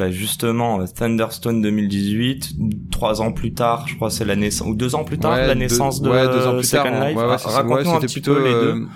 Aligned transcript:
bah 0.00 0.10
justement 0.10 0.84
Thunderstone 0.86 1.60
2018 1.62 2.56
trois 2.90 3.20
ans 3.20 3.32
plus 3.32 3.52
tard 3.52 3.86
je 3.86 3.94
crois 3.94 4.10
c'est 4.10 4.24
la 4.24 4.34
naissance 4.36 4.66
ou 4.68 4.74
deux 4.74 4.94
ans 4.94 5.04
plus 5.04 5.18
tard 5.18 5.36
la 5.36 5.54
naissance 5.54 6.00
de 6.00 6.08
ouais, 6.10 6.26
deux 6.26 6.46
ans 6.46 6.54
plus 6.56 6.64
Second 6.64 6.84
tard, 6.84 7.06
Life. 7.08 7.16
ouais, 7.16 7.24
ouais, 7.24 7.36
raconte-nous 7.36 7.90
un 7.90 8.00
petit 8.00 8.14
plutôt, 8.20 8.34
peu 8.34 8.44
les 8.44 8.52
euh, 8.54 8.72
deux. 8.74 8.86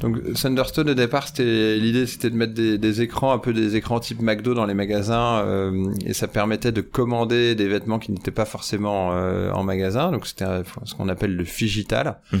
donc 0.00 0.32
Thunderstone 0.34 0.90
au 0.90 0.94
départ 0.94 1.26
c'était 1.28 1.76
l'idée 1.76 2.06
c'était 2.06 2.30
de 2.30 2.36
mettre 2.36 2.54
des, 2.54 2.78
des 2.78 3.00
écrans 3.00 3.32
un 3.32 3.38
peu 3.38 3.52
des 3.52 3.76
écrans 3.76 4.00
type 4.00 4.20
McDo 4.22 4.54
dans 4.54 4.66
les 4.66 4.74
magasins 4.74 5.38
euh, 5.44 5.92
et 6.04 6.12
ça 6.12 6.28
permettait 6.28 6.72
de 6.72 6.82
commander 6.82 7.54
des 7.54 7.66
vêtements 7.68 7.98
qui 7.98 8.12
n'étaient 8.12 8.30
pas 8.30 8.44
forcément 8.44 9.10
euh, 9.12 9.50
en 9.52 9.62
magasin. 9.64 10.10
Donc 10.12 10.26
c'était 10.26 10.44
ce 10.84 10.94
qu'on 10.94 11.08
appelle 11.08 11.34
le 11.34 11.44
figital. 11.44 12.18
Mhm. 12.32 12.40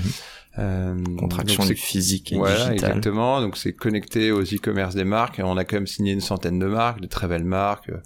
contraction 0.56 1.62
donc 1.62 1.72
du 1.72 1.76
physique 1.76 2.32
et 2.32 2.36
Voilà, 2.36 2.68
digital 2.70 2.90
exactement. 2.90 3.40
Donc 3.40 3.56
c'est 3.56 3.72
connecté 3.72 4.32
aux 4.32 4.42
e-commerce 4.42 4.94
des 4.94 5.04
marques. 5.04 5.40
On 5.42 5.56
a 5.56 5.64
quand 5.64 5.76
même 5.76 5.86
signé 5.86 6.12
une 6.12 6.20
centaine 6.20 6.58
de 6.58 6.66
marques, 6.66 7.00
de 7.00 7.06
très 7.06 7.26
belles 7.28 7.44
marques, 7.44 7.88
euh, 7.90 7.96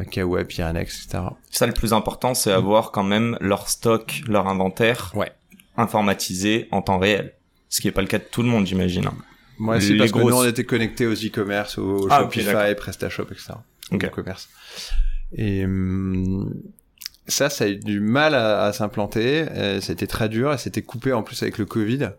euh, 0.00 0.04
Kawa, 0.04 0.44
Pyrenex, 0.44 1.04
etc. 1.06 1.24
ça 1.50 1.66
le 1.66 1.72
plus 1.72 1.92
important 1.92 2.34
c'est 2.34 2.50
avoir 2.52 2.90
quand 2.90 3.04
même 3.04 3.36
leur 3.40 3.68
stock 3.68 4.22
leur 4.26 4.48
inventaire 4.48 5.12
Ouais. 5.14 5.30
informatisé 5.76 6.66
en 6.72 6.82
temps 6.82 6.98
réel 6.98 7.32
ce 7.68 7.80
qui 7.80 7.88
est 7.88 7.92
pas 7.92 8.02
le 8.02 8.08
cas 8.08 8.18
de 8.18 8.24
tout 8.24 8.42
le 8.42 8.48
monde 8.48 8.66
j'imagine. 8.66 9.08
Moi, 9.58 9.80
c'est 9.80 9.96
parce 9.96 10.10
que 10.10 10.18
grosses- 10.18 10.32
nous, 10.32 10.38
on 10.40 10.44
était 10.44 10.64
connectés 10.64 11.06
aux 11.06 11.14
e-commerce, 11.14 11.78
au 11.78 12.08
Ah, 12.10 12.22
Shopify. 12.22 12.74
PrestaShop, 12.76 13.26
etc. 13.30 13.52
Ok. 13.92 14.04
Au 14.04 14.10
commerce. 14.10 14.48
Et 15.36 15.64
ça, 17.26 17.50
ça 17.50 17.64
a 17.64 17.68
eu 17.68 17.76
du 17.76 18.00
mal 18.00 18.34
à, 18.34 18.64
à 18.64 18.72
s'implanter. 18.72 19.46
Euh, 19.50 19.80
C'était 19.80 20.06
très 20.06 20.28
dur 20.28 20.52
et 20.52 20.58
c'était 20.58 20.82
coupé 20.82 21.12
en 21.12 21.22
plus 21.22 21.42
avec 21.42 21.58
le 21.58 21.66
Covid. 21.66 22.10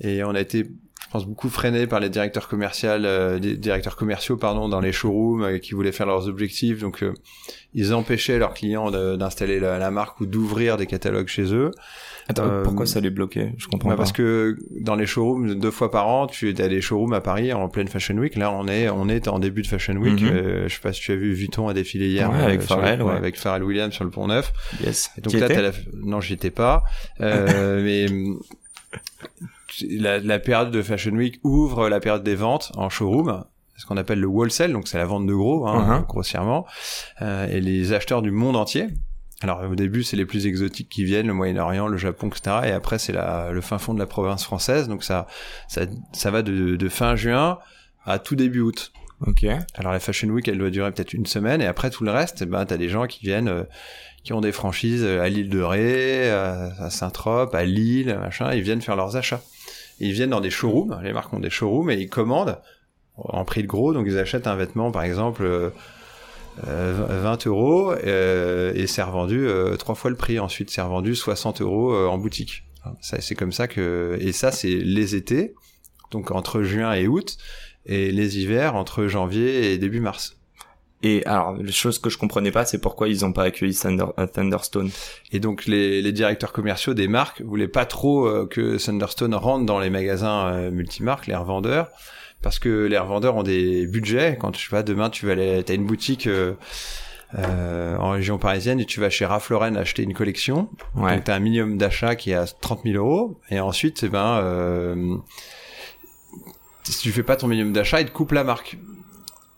Et 0.00 0.24
on 0.24 0.34
a 0.34 0.40
été, 0.40 0.66
pense, 1.10 1.26
beaucoup 1.26 1.48
freiné 1.48 1.86
par 1.86 2.00
les 2.00 2.08
directeurs 2.08 2.48
commerciaux, 2.48 2.88
euh, 2.90 3.38
des 3.38 3.56
directeurs 3.56 3.96
commerciaux, 3.96 4.36
pardon, 4.36 4.68
dans 4.68 4.80
les 4.80 4.92
showrooms 4.92 5.42
euh, 5.42 5.58
qui 5.58 5.74
voulaient 5.74 5.92
faire 5.92 6.06
leurs 6.06 6.28
objectifs. 6.28 6.80
Donc, 6.80 7.02
euh, 7.02 7.12
ils 7.74 7.92
empêchaient 7.94 8.38
leurs 8.38 8.54
clients 8.54 8.90
d'installer 9.16 9.60
la, 9.60 9.78
la 9.78 9.90
marque 9.90 10.20
ou 10.20 10.26
d'ouvrir 10.26 10.76
des 10.76 10.86
catalogues 10.86 11.28
chez 11.28 11.52
eux. 11.54 11.70
Attends, 12.28 12.44
Euh, 12.46 12.62
pourquoi 12.62 12.86
ça 12.86 13.00
les 13.00 13.10
bloquait? 13.10 13.54
Je 13.58 13.66
comprends 13.66 13.88
Bah, 13.90 13.94
pas 13.96 13.98
parce 14.02 14.12
que 14.12 14.56
dans 14.80 14.94
les 14.94 15.06
showrooms 15.06 15.54
deux 15.54 15.70
fois 15.72 15.90
par 15.90 16.06
an, 16.08 16.26
tu 16.28 16.48
as 16.58 16.68
des 16.68 16.80
showrooms 16.80 17.12
à 17.12 17.20
Paris 17.20 17.52
en 17.52 17.68
pleine 17.68 17.88
Fashion 17.88 18.16
Week. 18.16 18.36
Là, 18.36 18.52
on 18.52 18.68
est 18.68 18.88
on 18.88 19.08
est 19.08 19.26
en 19.28 19.38
début 19.40 19.62
de 19.62 19.66
Fashion 19.66 19.94
Week. 19.96 20.20
Mhm. 20.20 20.28
Euh, 20.32 20.68
je 20.68 20.74
sais 20.74 20.80
pas 20.80 20.92
si 20.92 21.00
tu 21.00 21.12
as 21.12 21.16
vu 21.16 21.32
Vuitton 21.32 21.66
a 21.68 21.74
défilé 21.74 22.08
hier 22.08 22.30
Ouais, 22.30 22.36
euh, 22.38 22.44
avec 22.44 22.60
le- 22.60 22.66
Pharrell, 22.66 23.02
ouais. 23.02 23.14
avec 23.14 23.36
Pharrell 23.36 23.64
Williams 23.64 23.92
sur 23.94 24.04
le 24.04 24.10
Pont 24.10 24.28
Neuf. 24.28 24.52
yes 24.84 25.10
Et 25.18 25.20
donc 25.22 25.32
là, 25.34 25.48
t'as 25.48 25.62
la... 25.62 25.72
non, 25.94 26.20
j'y 26.20 26.34
étais 26.34 26.50
pas. 26.50 26.84
Euh, 27.20 27.82
mais 27.84 28.06
la, 29.90 30.18
la 30.18 30.38
période 30.38 30.70
de 30.70 30.82
Fashion 30.82 31.12
Week 31.12 31.40
ouvre 31.44 31.88
la 31.88 32.00
période 32.00 32.22
des 32.22 32.34
ventes 32.34 32.72
en 32.76 32.88
showroom. 32.88 33.44
Ce 33.76 33.86
qu'on 33.86 33.96
appelle 33.96 34.20
le 34.20 34.26
wholesale, 34.26 34.72
donc 34.72 34.88
c'est 34.88 34.98
la 34.98 35.06
vente 35.06 35.26
de 35.26 35.32
gros, 35.32 35.66
hein, 35.66 35.98
Mhm. 36.00 36.04
grossièrement, 36.06 36.66
Euh, 37.22 37.46
et 37.48 37.60
les 37.60 37.92
acheteurs 37.94 38.20
du 38.22 38.30
monde 38.30 38.56
entier. 38.56 38.88
Alors 39.42 39.62
au 39.70 39.74
début 39.74 40.02
c'est 40.02 40.16
les 40.18 40.26
plus 40.26 40.46
exotiques 40.46 40.90
qui 40.90 41.02
viennent, 41.04 41.26
le 41.28 41.32
Moyen-Orient, 41.32 41.86
le 41.88 41.96
Japon, 41.96 42.28
etc. 42.28 42.56
Et 42.66 42.72
après 42.72 42.98
c'est 42.98 43.12
la, 43.14 43.50
le 43.52 43.60
fin 43.62 43.78
fond 43.78 43.94
de 43.94 43.98
la 43.98 44.06
province 44.06 44.44
française, 44.44 44.86
donc 44.86 45.02
ça 45.02 45.26
ça, 45.66 45.82
ça 46.12 46.30
va 46.30 46.42
de, 46.42 46.76
de 46.76 46.88
fin 46.90 47.16
juin 47.16 47.58
à 48.04 48.18
tout 48.18 48.36
début 48.36 48.60
août. 48.60 48.92
ok 49.26 49.46
Alors 49.76 49.92
la 49.92 50.00
Fashion 50.00 50.28
Week 50.28 50.46
elle 50.46 50.58
doit 50.58 50.68
durer 50.68 50.92
peut-être 50.92 51.14
une 51.14 51.24
semaine 51.24 51.62
et 51.62 51.66
après 51.66 51.88
tout 51.88 52.04
le 52.04 52.10
reste, 52.10 52.42
eh 52.42 52.46
ben 52.46 52.66
t'as 52.66 52.76
des 52.76 52.90
gens 52.90 53.06
qui 53.06 53.20
viennent, 53.24 53.48
euh, 53.48 53.62
qui 54.24 54.34
ont 54.34 54.42
des 54.42 54.52
franchises 54.52 55.02
euh, 55.04 55.22
à 55.22 55.30
l'île 55.30 55.48
de 55.48 55.62
Ré, 55.62 56.30
à, 56.30 56.72
à 56.78 56.90
Saint-Trope, 56.90 57.54
à 57.54 57.64
Lille, 57.64 58.14
machin, 58.20 58.52
ils 58.52 58.60
viennent 58.60 58.82
faire 58.82 58.96
leurs 58.96 59.16
achats. 59.16 59.40
Ils 60.00 60.12
viennent 60.12 60.30
dans 60.30 60.40
des 60.40 60.50
showrooms, 60.50 61.00
les 61.02 61.12
marques 61.12 61.32
ont 61.32 61.40
des 61.40 61.50
showrooms 61.50 61.90
et 61.90 61.94
ils 61.94 62.08
commandent 62.08 62.58
en 63.16 63.44
prix 63.44 63.62
de 63.62 63.68
gros, 63.68 63.92
donc 63.92 64.06
ils 64.08 64.18
achètent 64.18 64.46
un 64.46 64.56
vêtement 64.56 64.90
par 64.90 65.02
exemple. 65.02 65.44
euh, 65.44 65.70
euh, 66.66 67.20
20 67.22 67.46
euros 67.46 67.92
euh, 67.92 68.72
et 68.74 68.86
c'est 68.86 69.02
revendu 69.02 69.46
euh, 69.46 69.76
trois 69.76 69.94
fois 69.94 70.10
le 70.10 70.16
prix. 70.16 70.38
Ensuite, 70.38 70.68
c'est 70.70 70.82
revendu 70.82 71.14
60 71.14 71.60
euros 71.62 71.94
euh, 71.94 72.06
en 72.08 72.18
boutique. 72.18 72.64
C'est 73.00 73.34
comme 73.34 73.52
ça 73.52 73.68
que 73.68 74.18
et 74.20 74.32
ça, 74.32 74.50
c'est 74.50 74.74
les 74.74 75.14
étés, 75.14 75.54
donc 76.10 76.30
entre 76.30 76.62
juin 76.62 76.92
et 76.94 77.06
août, 77.06 77.36
et 77.86 78.10
les 78.10 78.38
hivers 78.38 78.74
entre 78.74 79.06
janvier 79.06 79.72
et 79.72 79.78
début 79.78 80.00
mars. 80.00 80.39
Et 81.02 81.24
alors 81.26 81.54
les 81.54 81.72
choses 81.72 81.98
que 81.98 82.10
je 82.10 82.18
comprenais 82.18 82.50
pas 82.50 82.66
c'est 82.66 82.78
pourquoi 82.80 83.08
ils 83.08 83.24
ont 83.24 83.32
pas 83.32 83.44
accueilli 83.44 83.72
Thunder- 83.74 84.12
euh, 84.18 84.26
Thunderstone 84.26 84.90
Et 85.32 85.40
donc 85.40 85.66
les, 85.66 86.02
les 86.02 86.12
directeurs 86.12 86.52
commerciaux 86.52 86.92
des 86.94 87.08
marques 87.08 87.40
voulaient 87.42 87.68
pas 87.68 87.86
trop 87.86 88.26
euh, 88.26 88.46
que 88.46 88.76
Thunderstone 88.76 89.34
rentre 89.34 89.64
dans 89.64 89.80
les 89.80 89.90
magasins 89.90 90.46
euh, 90.52 90.70
multimarques, 90.70 91.26
les 91.26 91.34
revendeurs, 91.36 91.88
parce 92.42 92.58
que 92.58 92.86
les 92.86 92.98
revendeurs 92.98 93.36
ont 93.36 93.42
des 93.42 93.86
budgets. 93.86 94.36
Quand 94.40 94.54
je 94.54 94.62
sais 94.62 94.70
pas, 94.70 94.82
demain 94.82 95.08
tu 95.10 95.26
vas 95.26 95.32
aller, 95.32 95.62
t'as 95.64 95.74
une 95.74 95.86
boutique 95.86 96.26
euh, 96.26 96.52
euh, 97.38 97.96
en 97.96 98.10
région 98.10 98.38
parisienne 98.38 98.80
et 98.80 98.84
tu 98.84 98.98
vas 99.00 99.08
chez 99.08 99.24
Ralph 99.24 99.48
Lauren 99.50 99.76
acheter 99.76 100.02
une 100.02 100.14
collection. 100.14 100.68
ouais 100.96 101.14
Donc 101.16 101.24
t'as 101.24 101.36
un 101.36 101.40
minimum 101.40 101.78
d'achat 101.78 102.16
qui 102.16 102.32
est 102.32 102.34
à 102.34 102.44
30 102.46 102.80
000 102.84 102.96
euros 102.96 103.38
et 103.50 103.60
ensuite, 103.60 104.02
eh 104.02 104.08
ben, 104.08 104.38
euh, 104.42 105.16
si 106.84 106.98
tu 107.00 107.12
fais 107.12 107.22
pas 107.22 107.36
ton 107.36 107.46
minimum 107.46 107.72
d'achat, 107.72 108.00
ils 108.00 108.06
te 108.06 108.10
coupent 108.12 108.32
la 108.32 108.44
marque. 108.44 108.78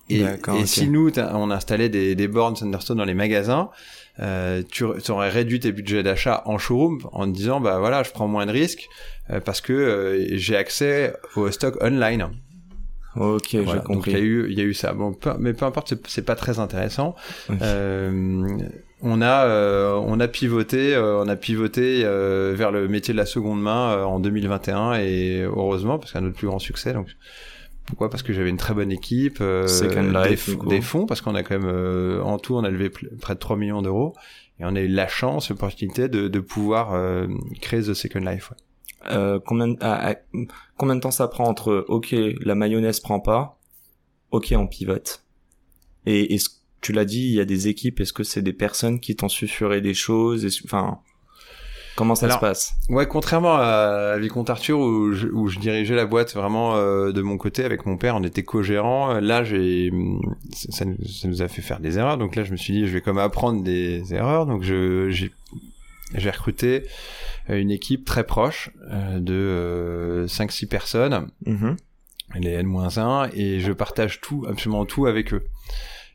Et, 0.09 0.25
si 0.67 0.89
nous, 0.89 1.11
on 1.17 1.51
installait 1.51 1.89
des, 1.89 2.15
des 2.15 2.29
bornes 2.29 2.55
Thunderstone 2.55 2.99
dans 2.99 3.05
les 3.05 3.15
magasins, 3.15 3.71
euh, 4.21 4.63
tu, 4.71 4.85
aurais 4.85 5.31
réduit 5.31 5.61
tes 5.61 5.73
budgets 5.73 6.03
d'achat 6.03 6.43
en 6.45 6.59
showroom 6.59 7.01
en 7.13 7.27
te 7.27 7.35
disant, 7.35 7.61
bah 7.61 7.79
voilà, 7.79 8.03
je 8.03 8.11
prends 8.11 8.29
moins 8.29 8.45
de 8.47 8.53
risques 8.53 8.89
euh, 9.31 9.41
parce 9.41 9.61
que 9.61 9.73
euh, 9.73 10.37
j'ai 10.37 10.57
accès 10.57 11.15
au 11.37 11.51
stock 11.51 11.83
online. 11.83 12.29
ok 13.17 13.47
j'ai 13.51 13.61
Voilà, 13.61 13.81
donc 13.81 14.07
il 14.07 14.13
y 14.13 14.15
a 14.15 14.19
compris 14.19 14.27
eu, 14.27 14.51
il 14.51 14.59
y 14.59 14.61
a 14.61 14.65
eu 14.65 14.75
ça. 14.75 14.93
Bon, 14.93 15.15
peu- 15.15 15.33
mais 15.39 15.55
peu 15.55 15.65
importe, 15.65 15.95
c'est- 16.07 16.23
pas 16.23 16.37
très 16.37 16.59
intéressant. 16.59 17.15
Euh, 17.63 18.59
on 19.01 19.23
a, 19.23 19.47
euh, 19.47 19.95
on 19.95 20.21
a 20.21 20.29
pivoté, 20.29 20.95
euh, 20.95 21.23
on 21.25 21.29
a 21.29 21.37
pivoté 21.37 22.03
vers 22.03 22.71
le 22.71 22.89
métier 22.89 23.15
de 23.15 23.19
la 23.19 23.27
seconde 23.27 23.63
main 23.63 24.05
en 24.05 24.21
2021 24.21 24.95
et 24.95 25.41
heureusement 25.43 25.99
parce 25.99 26.13
qu'un 26.13 26.21
notre 26.21 26.37
plus 26.37 26.49
grand 26.49 26.59
succès. 26.59 26.93
Donc 26.93 27.09
pourquoi? 27.93 28.09
Parce 28.09 28.23
que 28.23 28.33
j'avais 28.33 28.49
une 28.49 28.57
très 28.57 28.73
bonne 28.73 28.91
équipe, 28.91 29.37
euh, 29.43 29.67
des, 30.67 30.81
fonds 30.81 31.05
parce 31.05 31.21
qu'on 31.21 31.35
a 31.35 31.43
quand 31.43 31.59
même 31.59 31.69
euh, 31.69 32.23
en 32.23 32.39
tout 32.39 32.57
on 32.57 32.65
a 32.65 32.71
levé 32.71 32.89
près 32.89 33.35
de 33.35 33.39
3 33.39 33.59
millions 33.59 33.83
d'euros 33.83 34.15
et 34.59 34.65
on 34.65 34.75
a 34.75 34.81
eu 34.81 34.89
la 34.89 35.09
chance, 35.09 35.51
l'opportunité 35.51 36.09
de, 36.09 36.27
de 36.29 36.41
pouvoir 36.41 36.95
euh, 36.95 37.27
créer 37.61 37.83
The 37.83 37.93
Second 37.93 38.21
Life. 38.21 38.51
ouais. 38.51 38.57
Euh, 39.11 39.39
combien, 39.45 39.69
de- 39.69 39.77
ah, 39.83 40.13
ah, 40.13 40.39
combien 40.79 40.97
de 40.97 41.01
temps 41.01 41.11
ça 41.11 41.29
prend 41.29 41.45
entre 41.45 41.85
ok 41.89 42.15
la 42.41 42.55
mayonnaise 42.55 43.01
prend 43.01 43.21
pas, 43.21 43.61
ok 44.31 44.55
on 44.57 44.67
pivote. 44.67 45.27
Et 46.07 46.33
est-ce 46.35 46.49
tu 46.81 46.93
l'as 46.93 47.05
dit, 47.05 47.27
il 47.27 47.35
y 47.35 47.41
a 47.41 47.45
des 47.45 47.69
équipes. 47.69 48.01
Est-ce 48.01 48.13
que 48.13 48.25
c'est 48.25 48.43
des 48.43 48.53
personnes 48.55 49.01
qui 49.01 49.15
t'ont 49.15 49.29
susurré 49.29 49.81
des 49.83 49.95
choses 49.95 50.47
Enfin, 50.65 50.99
comment 51.97 52.15
ça 52.15 52.27
Alors, 52.27 52.37
se 52.39 52.41
passe? 52.41 52.75
Ouais, 52.89 53.07
contrairement 53.07 53.57
à 53.57 54.17
Vicomte 54.19 54.51
Arthur 54.51 54.79
où 54.79 55.13
je, 55.13 55.27
où 55.29 55.49
je 55.49 55.59
dirigeais 55.59 55.95
la 55.95 56.07
boîte 56.07 56.35
vraiment 56.35 56.75
euh, 56.77 57.13
de 57.13 57.23
mon 57.23 57.37
côté 57.39 57.65
avec 57.65 57.87
mon 57.87 57.97
père, 57.97 58.17
on 58.17 58.23
était 58.23 58.43
co-gérants. 58.43 59.21
Là, 59.21 59.45
j'ai 59.45 59.91
ça, 60.53 60.85
nous- 60.85 60.97
ça 61.07 61.29
nous 61.29 61.43
a 61.43 61.49
fait 61.49 61.63
faire 61.63 61.81
des 61.81 61.99
erreurs. 61.99 62.19
Donc 62.19 62.37
là, 62.37 62.45
je 62.45 62.53
me 62.53 62.57
suis 62.57 62.73
dit, 62.73 62.87
je 62.87 62.93
vais 62.93 63.01
comme 63.01 63.19
apprendre 63.19 63.63
des 63.63 64.15
erreurs. 64.15 64.47
Donc 64.47 64.63
je 64.63 65.11
j'ai 66.15 66.31
recruté 66.31 66.83
euh, 67.51 67.59
une 67.59 67.71
équipe 67.71 68.05
très 68.05 68.25
proche 68.25 68.71
euh, 68.91 69.19
de 69.19 69.33
euh, 69.35 70.27
5-6 70.27 70.67
personnes, 70.69 71.29
Mhm. 71.47 71.77
les 72.39 72.51
N-1, 72.51 73.31
et 73.35 73.61
je 73.61 73.73
partage 73.73 74.21
tout, 74.21 74.45
absolument 74.49 74.85
tout 74.85 75.07
avec 75.07 75.33
eux. 75.33 75.43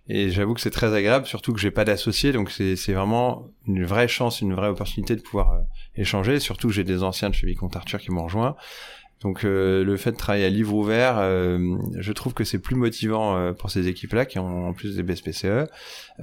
Et 0.10 0.30
j'avoue 0.30 0.54
que 0.54 0.62
c'est 0.62 0.72
très 0.72 0.94
agréable, 0.94 1.26
surtout 1.26 1.54
que 1.54 1.60
j'ai 1.60 1.72
pas 1.72 1.84
d'associés, 1.84 2.32
donc 2.32 2.50
c'est 2.50 2.94
vraiment 2.94 3.48
une 3.68 3.84
vraie 3.84 4.08
chance, 4.08 4.42
une 4.42 4.54
vraie 4.54 4.70
opportunité 4.70 5.16
de 5.16 5.22
pouvoir 5.22 5.54
euh, 5.54 5.60
échanger. 5.96 6.40
Surtout 6.40 6.70
que 6.70 6.74
j'ai 6.74 6.86
des 6.86 7.04
anciens 7.04 7.30
de 7.30 7.36
chez 7.36 7.46
Vicomte 7.46 7.76
Arthur 7.76 8.00
qui 8.00 8.12
m'ont 8.12 8.24
rejoint. 8.24 8.56
Donc 9.22 9.44
euh, 9.44 9.84
le 9.84 9.98
fait 9.98 10.12
de 10.12 10.18
travailler 10.18 10.46
à 10.46 10.50
livre 10.50 10.76
ouvert, 10.76 11.18
euh, 11.18 11.76
je 11.98 12.12
trouve 12.14 12.34
que 12.34 12.44
c'est 12.44 12.60
plus 12.60 12.76
motivant 12.76 13.36
euh, 13.36 13.52
pour 13.52 13.72
ces 13.72 13.88
équipes-là 13.88 14.26
qui 14.26 14.38
ont 14.38 14.68
en 14.68 14.74
plus 14.74 14.96
des 14.96 15.04
BSPCE. 15.04 15.68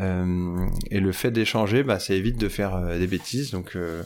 Euh, 0.00 0.66
et 0.90 1.00
le 1.00 1.12
fait 1.12 1.32
d'échanger, 1.32 1.82
bah, 1.82 1.98
ça 1.98 2.14
évite 2.14 2.38
de 2.38 2.48
faire 2.48 2.76
euh, 2.76 2.98
des 2.98 3.08
bêtises. 3.08 3.50
Donc 3.50 3.75
euh, 3.75 4.02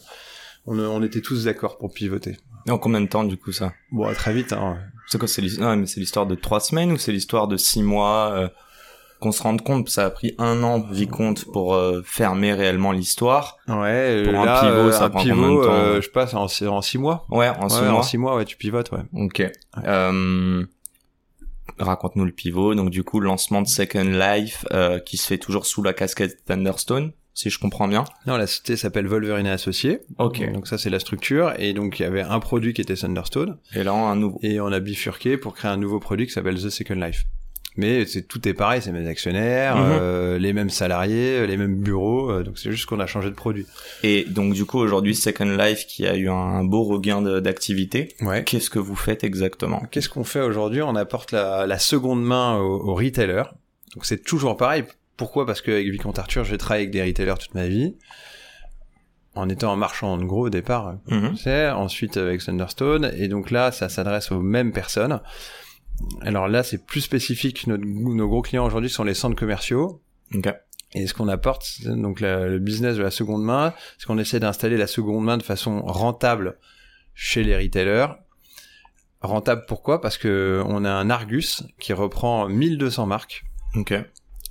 on, 0.67 0.79
on 0.79 1.03
était 1.03 1.21
tous 1.21 1.45
d'accord 1.45 1.77
pour 1.77 1.93
pivoter. 1.93 2.39
Et 2.67 2.71
en 2.71 2.79
combien 2.79 3.03
de 3.03 3.07
temps 3.07 3.25
du 3.25 3.37
coup 3.37 3.53
ça? 3.53 3.75
Bon, 3.93 4.13
très 4.15 4.33
vite. 4.33 4.55
Hein. 4.55 4.79
C'est 5.07 5.19
quoi 5.19 5.29
C'est 5.29 5.43
l'histoire, 5.43 5.77
mais 5.77 5.87
c'est 5.87 6.01
l'histoire 6.01 6.27
de 6.27 6.35
trois 6.35 6.61
semaines 6.61 6.91
ou 6.91 6.97
c'est 6.97 7.13
l'histoire 7.13 7.47
de 7.47 7.59
six 7.59 7.83
mois 7.83 8.33
euh, 8.33 8.49
qu'on 9.19 9.33
se 9.33 9.43
rende 9.43 9.63
compte, 9.63 9.89
ça 9.89 10.07
a 10.07 10.11
pris 10.11 10.35
un 10.39 10.63
an, 10.63 10.81
Vicomte, 10.81 11.45
pour 11.53 11.75
euh, 11.75 12.03
fermer 12.05 12.53
réellement 12.53 12.93
l'histoire. 12.93 13.57
Ouais, 13.69 14.23
Pour 14.25 14.35
un 14.41 14.61
pivot, 14.61 14.73
euh, 14.75 14.93
ça 14.93 15.05
un 15.07 15.11
prend 15.11 15.23
pivot, 15.23 15.35
combien 15.37 15.57
de 15.61 15.65
temps, 15.65 15.73
euh, 15.73 16.01
je 16.01 16.11
passe 16.11 16.35
en, 16.35 16.45
en 16.45 16.81
six 16.83 16.99
mois. 16.99 17.27
Ouais, 17.31 17.49
en 17.49 17.69
six 17.69 17.83
mois. 17.83 17.93
En 17.95 18.03
six 18.03 18.19
mois, 18.19 18.37
ouais, 18.37 18.45
tu 18.45 18.57
pivotes, 18.57 18.91
ouais. 18.93 19.03
Ok. 19.15 19.43
Euh, 19.85 20.65
Raconte-nous 21.79 22.25
le 22.25 22.33
pivot. 22.33 22.75
Donc 22.75 22.91
du 22.91 23.05
coup, 23.05 23.21
lancement 23.21 23.63
de 23.63 23.69
Second 23.69 24.03
Life 24.05 24.65
euh, 24.73 24.99
qui 24.99 25.17
se 25.17 25.27
fait 25.27 25.39
toujours 25.39 25.67
sous 25.67 25.83
la 25.83 25.93
casquette 25.93 26.45
Thunderstone, 26.45 27.13
si 27.35 27.51
je 27.51 27.59
comprends 27.61 27.87
bien. 27.87 28.05
Non, 28.27 28.37
la 28.37 28.47
société 28.49 28.77
s'appelle 28.77 29.07
Wolverine 29.07 29.47
et 29.47 29.51
Associés. 29.51 30.01
Ok. 30.19 30.51
Donc 30.53 30.67
ça, 30.67 30.77
c'est 30.79 30.91
la 30.91 30.99
structure. 30.99 31.53
Et 31.59 31.75
donc, 31.75 32.01
il 32.01 32.03
y 32.03 32.07
avait 32.07 32.23
un 32.23 32.41
produit 32.41 32.73
qui 32.75 32.81
était 32.81 32.97
Thunderstone. 32.97 33.59
Et 33.75 33.85
là, 33.85 33.93
un 33.93 34.17
nouveau. 34.17 34.41
Et 34.43 34.61
on 34.61 34.73
a 34.73 34.81
bifurqué 34.81 35.37
pour 35.37 35.55
créer 35.55 35.71
un 35.71 35.77
nouveau 35.77 36.01
produit 36.01 36.27
qui 36.27 36.33
s'appelle 36.33 36.57
The 36.57 36.71
Second 36.71 36.95
Life. 36.97 37.25
Mais 37.79 38.05
c'est 38.07 38.23
tout 38.23 38.47
est 38.49 38.55
pareil, 38.55 38.83
c'est 38.83 38.91
les 38.93 38.99
mêmes 38.99 39.09
actionnaires, 39.09 39.77
Mhm. 39.77 39.83
euh, 40.01 40.39
les 40.39 40.53
mêmes 40.53 40.69
salariés, 40.69 41.47
les 41.47 41.57
mêmes 41.57 41.77
bureaux. 41.77 42.31
euh, 42.31 42.43
donc 42.43 42.59
c'est 42.59 42.71
juste 42.73 42.85
qu'on 42.87 43.01
a 43.01 43.07
changé 43.07 43.31
de 43.31 43.35
produit. 43.35 43.67
Et 44.03 44.25
donc 44.25 44.53
du 44.53 44.65
coup, 44.67 44.79
aujourd'hui, 44.79 45.15
Second 45.15 45.45
Life 45.57 45.87
qui 45.87 46.07
a 46.07 46.17
eu 46.17 46.29
un 46.29 46.65
beau 46.65 46.83
regain 46.83 47.23
d'activité. 47.41 48.15
Ouais. 48.21 48.45
Qu'est-ce 48.45 48.69
que 48.69 48.79
vous 48.81 48.97
faites 48.97 49.25
exactement? 49.25 49.81
Qu'est-ce 49.91 50.09
qu'on 50.09 50.25
fait 50.25 50.41
aujourd'hui? 50.43 50.83
On 50.83 50.97
apporte 50.97 51.33
la, 51.33 51.67
la 51.67 51.79
seconde 51.79 52.23
main 52.23 52.59
aux, 52.59 52.91
aux 52.91 52.95
retailers. 52.95 53.45
Donc 53.95 54.05
c'est 54.05 54.23
toujours 54.23 54.57
pareil. 54.57 54.85
Pourquoi? 55.17 55.47
Parce 55.47 55.63
qu'avec 55.63 55.89
Vicomte 55.89 56.19
Arthur, 56.19 56.45
j'ai 56.45 56.59
travaillé 56.59 56.83
avec 56.83 56.91
des 56.93 57.03
retailers 57.03 57.39
toute 57.39 57.55
ma 57.55 57.67
vie. 57.69 57.95
En 59.35 59.49
étant 59.49 59.73
un 59.73 59.77
marchand 59.77 60.17
de 60.19 60.25
gros 60.25 60.47
au 60.47 60.51
départ, 60.51 60.97
Mhm. 61.07 61.37
c'est 61.37 61.69
ensuite 61.71 62.17
avec 62.17 62.43
Thunderstone 62.43 63.13
et 63.17 63.29
donc 63.29 63.53
là 63.53 63.71
ça 63.71 63.89
s'adresse 63.89 64.33
aux 64.33 64.41
mêmes 64.41 64.73
personnes. 64.73 65.21
Alors 66.21 66.49
là 66.49 66.63
c'est 66.63 66.85
plus 66.87 67.01
spécifique. 67.01 67.67
Nos 67.67 68.29
gros 68.29 68.43
clients 68.43 68.65
aujourd'hui 68.67 68.91
sont 68.91 69.05
les 69.05 69.15
centres 69.15 69.37
commerciaux 69.37 70.01
et 70.95 71.07
ce 71.07 71.15
qu'on 71.15 71.29
apporte, 71.29 71.65
c'est 71.65 71.89
donc 72.01 72.21
la- 72.21 72.47
le 72.47 72.59
business 72.59 72.97
de 72.97 73.03
la 73.03 73.11
seconde 73.11 73.43
main, 73.45 73.75
c'est 73.99 74.07
qu'on 74.07 74.19
essaie 74.19 74.41
d'installer 74.41 74.77
la 74.77 74.87
seconde 74.87 75.25
main 75.25 75.37
de 75.37 75.43
façon 75.43 75.83
rentable 75.83 76.57
chez 77.15 77.43
les 77.45 77.57
retailers. 77.57 78.07
Rentable 79.21 79.65
pourquoi? 79.67 80.01
Parce 80.01 80.17
que 80.19 80.63
on 80.67 80.85
a 80.85 80.91
un 80.91 81.11
Argus 81.11 81.65
qui 81.81 81.93
reprend 81.93 82.49
1200 82.49 83.07
marques. 83.07 83.45
Ok. 83.75 83.93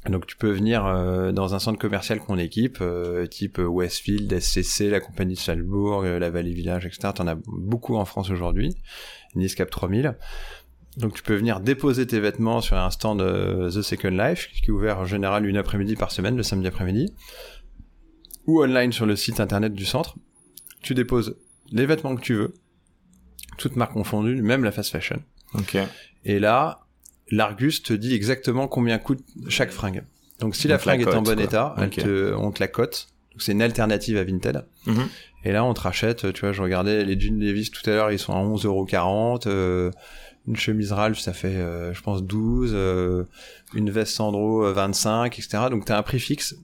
Donc 0.09 0.25
tu 0.27 0.35
peux 0.37 0.51
venir 0.51 0.85
euh, 0.85 1.31
dans 1.31 1.53
un 1.55 1.59
centre 1.59 1.79
commercial 1.79 2.19
qu'on 2.19 2.37
équipe, 2.37 2.77
euh, 2.81 3.25
type 3.27 3.57
Westfield, 3.59 4.31
SCC, 4.39 4.89
la 4.89 4.99
compagnie 4.99 5.33
de 5.33 5.39
Salzbourg, 5.39 6.03
euh, 6.03 6.19
la 6.19 6.29
Vallée 6.29 6.53
Village, 6.53 6.85
etc. 6.85 7.09
T'en 7.15 7.27
as 7.27 7.35
beaucoup 7.47 7.95
en 7.97 8.05
France 8.05 8.29
aujourd'hui, 8.29 8.75
Nice 9.35 9.55
Cap 9.55 9.69
3000. 9.69 10.15
Donc 10.97 11.13
tu 11.13 11.21
peux 11.23 11.35
venir 11.35 11.59
déposer 11.59 12.07
tes 12.07 12.19
vêtements 12.19 12.59
sur 12.59 12.75
un 12.75 12.89
stand 12.89 13.21
euh, 13.21 13.69
The 13.69 13.81
Second 13.83 14.09
Life, 14.09 14.49
qui 14.51 14.65
est 14.65 14.71
ouvert 14.71 14.97
en 14.99 15.05
général 15.05 15.45
une 15.45 15.55
après-midi 15.57 15.95
par 15.95 16.11
semaine, 16.11 16.35
le 16.35 16.43
samedi 16.43 16.67
après-midi, 16.67 17.13
ou 18.47 18.63
online 18.63 18.91
sur 18.91 19.05
le 19.05 19.15
site 19.15 19.39
internet 19.39 19.73
du 19.73 19.85
centre. 19.85 20.15
Tu 20.81 20.95
déposes 20.95 21.37
les 21.71 21.85
vêtements 21.85 22.15
que 22.15 22.21
tu 22.21 22.33
veux, 22.33 22.53
toutes 23.57 23.75
marques 23.75 23.93
confondues, 23.93 24.41
même 24.41 24.63
la 24.63 24.71
fast 24.71 24.91
fashion. 24.91 25.21
Ok. 25.53 25.77
Et 26.25 26.39
là, 26.39 26.79
l'Argus 27.29 27.83
te 27.83 27.93
dit 27.93 28.13
exactement 28.15 28.67
combien 28.67 28.97
coûte 28.97 29.19
chaque 29.49 29.71
fringue. 29.71 30.03
Donc 30.39 30.55
si 30.55 30.67
la 30.67 30.79
fringue 30.79 31.01
est 31.01 31.07
en 31.13 31.21
bon 31.21 31.33
quoi. 31.35 31.43
état, 31.43 31.75
elle 31.77 31.85
Ok. 31.85 31.95
te, 31.97 32.33
on 32.35 32.51
te 32.51 32.59
la 32.59 32.67
cote. 32.67 33.09
C'est 33.39 33.51
une 33.51 33.61
alternative 33.61 34.17
à 34.17 34.23
Vinted. 34.23 34.65
Mhm. 34.87 35.07
Et 35.43 35.51
là, 35.51 35.63
on 35.63 35.73
te 35.75 35.81
rachète, 35.81 36.33
tu 36.33 36.41
vois, 36.41 36.51
je 36.53 36.61
regardais 36.63 37.05
les 37.05 37.19
jeans 37.19 37.39
Levi's 37.39 37.69
tout 37.69 37.87
à 37.87 37.93
l'heure, 37.93 38.11
ils 38.11 38.17
sont 38.17 38.33
à 38.33 38.37
11,40€. 38.41 39.47
Euh, 39.47 39.91
une 40.47 40.55
chemise 40.55 40.91
Ralph, 40.93 41.19
ça 41.19 41.33
fait, 41.33 41.55
euh, 41.55 41.93
je 41.93 42.01
pense, 42.01 42.23
12. 42.23 42.71
euh, 42.73 43.23
une 43.73 43.89
veste 43.89 44.13
Sandro, 44.13 44.63
euh, 44.65 44.71
25, 44.73 45.37
etc. 45.39 45.65
Donc 45.69 45.85
t'as 45.85 45.97
un 45.97 46.03
prix 46.03 46.19
fixe. 46.19 46.55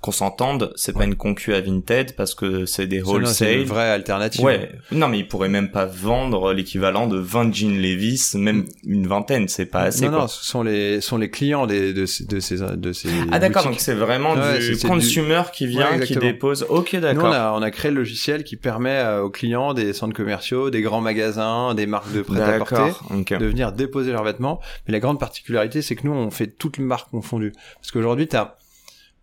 Qu'on 0.00 0.10
s'entende, 0.12 0.72
c'est 0.74 0.92
pas 0.94 1.04
une 1.04 1.14
concu 1.14 1.54
à 1.54 1.60
Vinted 1.60 2.16
parce 2.16 2.34
que 2.34 2.66
c'est 2.66 2.86
des 2.88 2.98
non, 3.00 3.04
C'est 3.04 3.12
wholesale. 3.12 3.58
une 3.58 3.64
vraie 3.64 3.90
alternative. 3.90 4.44
Ouais, 4.44 4.72
non 4.90 5.06
mais 5.06 5.20
ils 5.20 5.28
pourraient 5.28 5.48
même 5.48 5.70
pas 5.70 5.84
vendre 5.86 6.52
l'équivalent 6.52 7.06
de 7.06 7.18
20 7.18 7.54
jeans 7.54 7.78
Levi's, 7.78 8.34
même 8.34 8.64
une 8.84 9.06
vingtaine, 9.06 9.46
c'est 9.46 9.66
pas 9.66 9.82
assez 9.82 10.06
non, 10.06 10.10
quoi. 10.10 10.20
non, 10.22 10.26
ce 10.28 10.44
sont 10.44 10.62
les, 10.64 11.00
sont 11.00 11.18
les 11.18 11.30
clients 11.30 11.66
des, 11.68 11.92
de, 11.92 12.04
ces- 12.06 12.24
de 12.24 12.40
ces, 12.40 12.56
de 12.58 12.92
ces 12.92 13.08
ah 13.30 13.38
d'accord, 13.38 13.62
donc 13.64 13.76
c'est 13.78 13.94
vraiment 13.94 14.32
Ouais, 14.34 14.58
du 14.58 14.76
consumer 14.78 15.42
qui 15.52 15.66
vient, 15.68 15.96
Ouais, 15.98 16.04
qui 16.04 16.16
dépose. 16.16 16.66
Ok, 16.68 16.94
Nous, 16.94 17.00
d'accord. 17.00 17.24
on 17.28 17.32
a, 17.32 17.52
on 17.52 17.62
a 17.62 17.70
créé 17.70 17.90
le 17.92 17.98
logiciel 17.98 18.42
qui 18.44 18.56
permet 18.56 18.90
euh, 18.90 19.22
aux 19.22 19.30
clients 19.30 19.72
des 19.72 19.92
centres 19.92 20.14
commerciaux, 20.16 20.70
des 20.70 20.82
grands 20.82 21.00
magasins, 21.00 21.74
des 21.74 21.86
marques 21.86 22.12
de 22.12 22.22
prêt-à-porter 22.22 22.74
D'accord. 22.74 23.12
Ok. 23.16 23.38
de 23.38 23.46
venir 23.46 23.70
déposer 23.72 24.10
leurs 24.12 24.24
vêtements. 24.24 24.60
Mais 24.88 24.92
la 24.92 25.00
grande 25.00 25.20
particularité, 25.20 25.80
c'est 25.80 25.94
que 25.94 26.06
nous, 26.06 26.12
on 26.12 26.30
fait 26.30 26.48
toutes 26.48 26.78
les 26.78 26.84
marques 26.84 27.10
confondues. 27.10 27.52
Parce 27.76 27.90
qu'aujourd'hui, 27.92 28.26
t'as, 28.26 28.56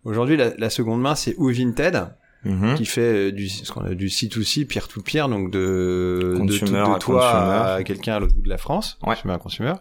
aujourd'hui, 0.04 0.36
la, 0.36 0.54
la 0.56 0.70
seconde 0.70 1.00
main, 1.00 1.14
c'est 1.14 1.34
ou 1.38 1.48
Vinted, 1.52 2.08
Mhm. 2.42 2.74
qui 2.74 2.86
fait 2.86 3.28
euh, 3.28 3.32
du, 3.32 3.50
ce 3.50 3.70
qu'on 3.70 3.82
a, 3.84 3.94
du 3.94 4.06
C2C, 4.08 4.66
peer-to-peer, 4.66 5.28
donc 5.28 5.50
de, 5.50 6.38
de, 6.40 6.46
de 6.70 6.94
à 6.94 6.98
toi 6.98 7.74
à 7.74 7.84
quelqu'un 7.84 8.14
à 8.14 8.18
l'autre 8.18 8.32
bout 8.34 8.40
de 8.40 8.48
la 8.48 8.56
France, 8.56 8.98
Ouais. 9.02 9.14
consumer 9.14 9.34
à 9.34 9.38
consumer. 9.38 9.72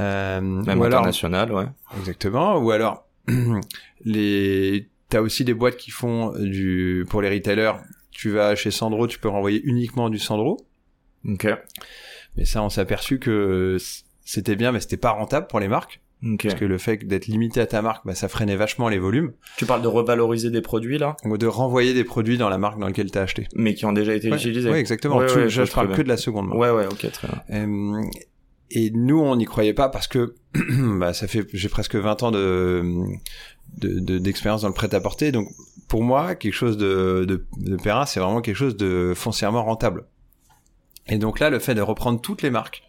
Euh, 0.00 0.40
Même 0.40 0.80
ou 0.80 0.82
alors, 0.82 0.98
international, 1.02 1.52
ouais. 1.52 1.66
Exactement. 2.00 2.58
Ou 2.58 2.72
alors, 2.72 3.06
les, 4.04 4.88
t'as 5.08 5.20
aussi 5.20 5.44
des 5.44 5.54
boîtes 5.54 5.76
qui 5.76 5.90
font 5.90 6.32
du, 6.38 7.06
pour 7.08 7.22
les 7.22 7.30
retailers, 7.30 7.74
tu 8.10 8.30
vas 8.30 8.54
chez 8.56 8.70
Sandro, 8.70 9.06
tu 9.06 9.18
peux 9.18 9.28
renvoyer 9.28 9.60
uniquement 9.64 10.10
du 10.10 10.18
Sandro. 10.18 10.66
Ok. 11.28 11.46
Mais 12.36 12.44
ça, 12.44 12.62
on 12.62 12.68
s'est 12.70 12.80
aperçu 12.80 13.18
que 13.18 13.76
c'était 14.24 14.56
bien, 14.56 14.72
mais 14.72 14.80
c'était 14.80 14.96
pas 14.96 15.10
rentable 15.10 15.46
pour 15.46 15.60
les 15.60 15.68
marques. 15.68 16.00
Parce 16.42 16.54
que 16.54 16.64
le 16.64 16.78
fait 16.78 17.04
d'être 17.06 17.26
limité 17.26 17.60
à 17.60 17.66
ta 17.66 17.82
marque, 17.82 18.06
bah, 18.06 18.14
ça 18.14 18.28
freinait 18.28 18.56
vachement 18.56 18.88
les 18.88 18.98
volumes. 18.98 19.32
Tu 19.56 19.66
parles 19.66 19.82
de 19.82 19.88
revaloriser 19.88 20.50
des 20.50 20.60
produits 20.62 20.96
là, 20.98 21.16
Ou 21.24 21.36
de 21.36 21.46
renvoyer 21.46 21.92
des 21.94 22.04
produits 22.04 22.38
dans 22.38 22.48
la 22.48 22.56
marque 22.58 22.78
dans 22.78 22.86
laquelle 22.86 23.10
t'as 23.10 23.22
acheté. 23.22 23.46
mais 23.54 23.74
qui 23.74 23.84
ont 23.86 23.92
déjà 23.92 24.14
été 24.14 24.30
Ouais, 24.30 24.36
utilisés. 24.36 24.70
ouais, 24.70 24.80
exactement. 24.80 25.16
Ouais, 25.18 25.26
Tout- 25.26 25.34
ouais, 25.36 25.48
je, 25.48 25.64
je 25.64 25.72
parle 25.72 25.94
que 25.94 26.02
de 26.02 26.08
la 26.08 26.16
seconde 26.16 26.48
main. 26.48 26.56
Ouais, 26.56 26.70
ouais, 26.70 26.86
ok, 26.86 27.10
très 27.10 27.28
bien. 27.28 27.42
Euh, 27.50 28.02
et 28.70 28.90
nous, 28.90 29.20
on 29.20 29.36
n'y 29.36 29.44
croyait 29.44 29.74
pas 29.74 29.88
parce 29.88 30.06
que 30.08 30.34
bah, 30.98 31.12
ça 31.12 31.26
fait 31.26 31.46
j'ai 31.52 31.68
presque 31.68 31.94
20 31.96 32.22
ans 32.22 32.30
de 32.30 32.82
de- 33.78 33.98
de- 34.00 34.18
d'expérience 34.18 34.62
dans 34.62 34.68
le 34.68 34.74
prêt-à-porter. 34.74 35.32
Donc, 35.32 35.48
pour 35.88 36.02
moi, 36.02 36.34
quelque 36.36 36.52
chose 36.54 36.76
de, 36.78 37.24
de, 37.26 37.44
de 37.58 37.76
Perrin, 37.76 38.06
c'est 38.06 38.20
vraiment 38.20 38.40
quelque 38.40 38.56
chose 38.56 38.76
de 38.76 39.12
foncièrement 39.16 39.64
rentable. 39.64 40.04
Et 41.06 41.18
donc 41.18 41.38
là, 41.40 41.50
le 41.50 41.58
fait 41.58 41.74
de 41.74 41.82
reprendre 41.82 42.20
toutes 42.20 42.40
les 42.42 42.50
marques, 42.50 42.82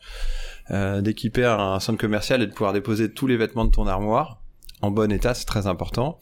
euh, 0.72 1.02
d'équiper 1.02 1.46
un 1.46 1.80
centre 1.80 2.00
commercial 2.00 2.42
et 2.42 2.48
de 2.48 2.52
pouvoir 2.52 2.74
déposer 2.74 3.12
tous 3.12 3.28
les 3.28 3.38
vêtements 3.38 3.66
de 3.66 3.72
ton 3.72 3.88
armoire 3.88 4.42
en 4.81 4.92
bon 4.92 5.12
état, 5.12 5.34
c'est 5.34 5.45
très 5.45 5.68
important. 5.68 6.19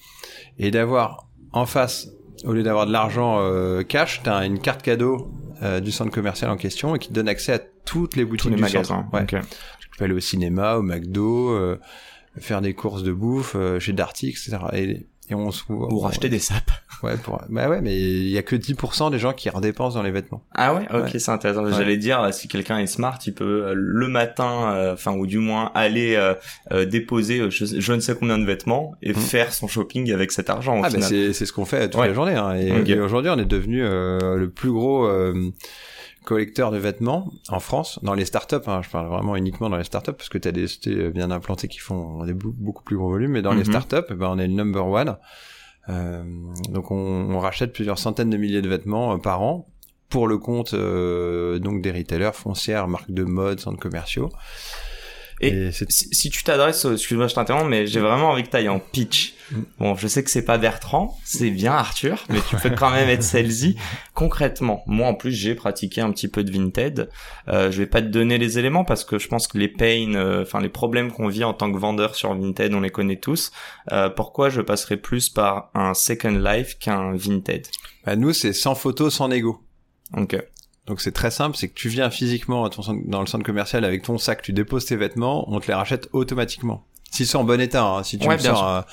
Et 0.58 0.72
d'avoir 0.72 1.28
en 1.52 1.66
face, 1.66 2.10
au 2.46 2.54
lieu 2.54 2.64
d'avoir 2.64 2.88
de 2.88 2.92
l'argent 2.92 3.40
euh, 3.40 3.84
cash, 3.84 4.22
t'as 4.24 4.46
une 4.46 4.60
carte 4.60 4.82
cadeau 4.82 5.32
euh, 5.62 5.80
du 5.80 5.92
centre 5.92 6.12
commercial 6.12 6.50
en 6.50 6.58
question 6.58 6.96
et 6.96 7.00
qui 7.00 7.10
te 7.10 7.14
donne 7.14 7.28
accès 7.28 7.54
à 7.54 7.60
toutes 7.60 8.16
les 8.16 8.26
boutiques 8.26 8.44
Tous 8.44 8.50
les 8.50 8.56
du 8.56 8.62
magasins. 8.62 9.08
Ouais. 9.12 9.26
Tu 9.26 9.98
peux 9.98 10.06
aller 10.06 10.14
au 10.14 10.20
cinéma, 10.20 10.76
au 10.76 10.82
McDo, 10.82 11.52
euh, 11.52 11.80
faire 12.38 12.62
des 12.62 12.74
courses 12.74 13.04
de 13.04 13.12
bouffe 13.12 13.56
euh, 13.56 13.80
chez 13.80 13.94
Darty, 13.94 14.30
etc. 14.30 14.58
Et, 14.74 15.08
et 15.30 15.36
on 15.36 15.52
se 15.52 15.64
Ou 15.70 16.00
racheter 16.00 16.30
des 16.30 16.40
sapes. 16.40 16.72
Ouais, 17.02 17.18
pour... 17.18 17.42
bah 17.50 17.68
ouais, 17.70 17.82
mais 17.82 17.98
il 18.00 18.30
y 18.30 18.38
a 18.38 18.44
que 18.44 18.56
10% 18.56 19.12
des 19.12 19.20
gens 19.20 19.34
qui 19.34 19.50
redépensent 19.50 19.96
dans 19.96 20.04
les 20.04 20.12
vêtements. 20.12 20.42
Ah 20.56 20.74
ouais, 20.74 20.84
ok, 20.94 21.04
Ouais. 21.14 21.20
c'est 21.20 21.32
intéressant. 21.32 21.64
Ouais. 21.66 21.72
J'allais 21.74 21.98
dire, 21.98 22.34
si 22.34 22.48
quelqu'un 22.48 22.78
est 22.80 22.88
smart, 22.88 23.18
il 23.26 23.34
peut 23.34 23.66
euh, 23.68 23.74
le 23.76 24.08
matin, 24.08 24.72
euh, 24.74 24.94
enfin 24.94 25.14
ou 25.14 25.26
du 25.28 25.38
moins 25.40 25.72
aller 25.76 26.16
euh, 26.16 26.34
euh, 26.72 26.86
déposer 26.86 27.50
je, 27.50 27.66
je 27.66 27.94
ne 27.94 28.00
sais 28.00 28.16
combien 28.16 28.38
de 28.38 28.46
vêtements 28.46 28.94
et 29.02 29.10
Mhm. 29.14 29.16
faire 29.20 29.54
son 29.54 29.68
shopping 29.68 30.12
avec 30.14 30.32
cet 30.32 30.50
argent. 30.50 30.76
Au 30.76 30.80
Ah 30.80 30.84
bah 30.84 30.90
final. 30.92 31.10
c'est 31.10 31.34
c'est 31.34 31.46
ce 31.46 31.52
qu'on 31.54 31.66
fait 31.66 31.90
toute 31.90 32.00
Ouais. 32.02 32.08
la 32.08 32.14
journée. 32.14 32.36
Hein. 32.36 32.56
Et, 32.56 32.92
et 32.92 33.00
aujourd'hui, 33.00 33.30
on 33.34 33.38
est 33.38 33.46
devenu 33.46 33.84
euh, 33.84 34.36
le 34.38 34.50
plus 34.50 34.72
gros 34.72 35.06
euh, 36.24 36.28
collecteur 36.28 36.72
de 36.72 36.78
vêtements 36.78 37.32
en 37.50 37.60
France, 37.60 38.00
dans 38.04 38.14
les 38.14 38.26
startups. 38.26 38.56
Hein. 38.68 38.82
Je 38.84 38.90
parle 38.90 39.08
vraiment 39.08 39.36
uniquement 39.36 39.70
dans 39.70 39.78
les 39.78 39.84
startups 39.84 40.14
parce 40.14 40.30
que 40.30 40.38
tu 40.38 40.48
as 40.48 40.52
des 40.52 40.68
sociétés 40.68 41.10
bien 41.10 41.32
implantées 41.32 41.68
qui 41.68 41.80
font 41.80 42.24
des 42.26 42.34
beaucoup 42.34 42.84
plus 42.84 42.96
gros 42.98 43.10
volumes. 43.10 43.32
Mais 43.32 43.42
dans 43.42 43.54
les 43.54 43.64
Mhm. 43.64 43.66
startups, 43.82 44.06
eh 44.10 44.14
ben, 44.16 44.28
on 44.32 44.38
est 44.40 44.48
le 44.48 44.54
number 44.54 44.86
one. 44.88 45.18
Euh, 45.90 46.24
donc 46.70 46.92
on, 46.92 46.96
on 46.96 47.40
rachète 47.40 47.74
plusieurs 47.74 48.00
centaines 48.00 48.30
de 48.30 48.38
milliers 48.38 48.62
de 48.62 48.70
vêtements 48.70 49.14
euh, 49.14 49.18
par 49.18 49.42
an 49.42 49.68
pour 50.10 50.28
le 50.28 50.38
compte 50.38 50.74
euh, 50.76 51.60
donc 51.60 51.82
des 51.82 51.92
retailers 51.92 52.32
foncières, 52.34 52.88
marques 52.88 53.12
de 53.12 53.24
mode, 53.24 53.60
centres 53.60 53.80
commerciaux. 53.80 54.30
Et 55.44 55.72
si, 55.72 56.08
si 56.12 56.30
tu 56.30 56.44
t'adresses, 56.44 56.86
excuse-moi, 56.86 57.28
je 57.28 57.36
t'interromps, 57.36 57.70
mais 57.70 57.88
j'ai 57.88 58.00
vraiment 58.00 58.30
envie 58.30 58.44
que 58.44 58.50
tu 58.50 58.58
ailles 58.58 58.70
en 58.70 58.80
pitch. 58.80 59.36
Bon, 59.78 59.96
je 59.96 60.08
sais 60.08 60.24
que 60.24 60.30
c'est 60.30 60.46
pas 60.46 60.58
Bertrand, 60.58 61.18
c'est 61.24 61.50
bien 61.52 61.74
Arthur, 61.74 62.24
mais 62.30 62.40
tu 62.50 62.56
peux 62.56 62.70
quand 62.70 62.90
même 62.90 63.10
être 63.10 63.24
celle-ci. 63.24 63.76
Concrètement, 64.14 64.84
moi 64.88 65.08
en 65.08 65.14
plus 65.14 65.32
j'ai 65.32 65.54
pratiqué 65.54 66.02
un 66.02 66.12
petit 66.12 66.28
peu 66.28 66.44
de 66.44 66.52
Vinted. 66.52 67.10
Euh, 67.50 67.72
je 67.72 67.78
vais 67.78 67.86
pas 67.86 68.02
te 68.02 68.08
donner 68.08 68.38
les 68.38 68.58
éléments 68.58 68.86
parce 68.86 69.04
que 69.04 69.20
je 69.20 69.28
pense 69.28 69.48
que 69.48 69.58
les 69.58 69.68
pains, 69.68 70.16
euh, 70.16 70.44
enfin 70.44 70.60
les 70.60 70.70
problèmes 70.70 71.12
qu'on 71.12 71.28
vit 71.28 71.44
en 71.44 71.54
tant 71.54 71.72
que 71.72 71.78
vendeur 71.78 72.16
sur 72.16 72.34
Vinted, 72.34 72.74
on 72.74 72.82
les 72.82 72.90
connaît 72.90 73.20
tous. 73.20 73.52
Euh, 73.92 74.10
pourquoi 74.10 74.50
je 74.50 74.62
passerai 74.62 74.98
plus 74.98 75.30
par 75.30 75.70
un 75.76 75.94
Second 75.94 76.40
Life 76.40 76.78
qu'un 76.80 77.14
Vinted? 77.16 77.68
Bah, 78.06 78.16
nous 78.16 78.34
c'est 78.34 78.54
sans 78.54 78.76
photo, 78.76 79.10
sans 79.10 79.28
négo. 79.28 79.62
Ok. 80.16 80.38
Donc 80.88 81.00
c'est 81.02 81.12
très 81.14 81.32
simple, 81.32 81.56
c'est 81.58 81.70
que 81.70 81.74
tu 81.76 81.88
viens 81.90 82.10
physiquement 82.10 82.66
à 82.66 82.70
ton 82.70 82.82
centre- 82.82 83.02
dans 83.06 83.22
le 83.22 83.28
centre 83.28 83.46
commercial 83.46 83.86
avec 83.86 84.04
ton 84.04 84.18
sac, 84.18 84.42
tu 84.42 84.52
déposes 84.54 84.86
tes 84.86 84.96
vêtements, 84.98 85.46
on 85.50 85.60
te 85.60 85.68
les 85.68 85.74
rachète 85.74 86.10
automatiquement. 86.14 86.84
s'ils 87.12 87.28
sont 87.28 87.40
en 87.40 87.44
bon 87.44 87.62
état. 87.62 87.84
Hein. 87.84 88.04
Si 88.04 88.18
tu 88.18 88.28
Ouais, 88.28 88.36
me 88.38 88.42
sors 88.42 88.64
un, 88.64 88.86